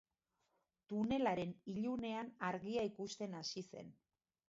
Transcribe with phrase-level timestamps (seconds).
[0.93, 3.97] Tunelaren ilunean argia ikusten hasi zen.